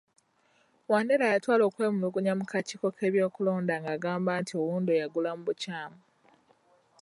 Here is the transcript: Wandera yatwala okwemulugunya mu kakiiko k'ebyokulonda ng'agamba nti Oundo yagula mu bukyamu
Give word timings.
Wandera 0.91 1.25
yatwala 1.33 1.63
okwemulugunya 1.69 2.33
mu 2.39 2.45
kakiiko 2.51 2.87
k'ebyokulonda 2.97 3.73
ng'agamba 3.81 4.31
nti 4.41 4.53
Oundo 4.63 4.91
yagula 5.01 5.29
mu 5.37 5.43
bukyamu 5.47 5.99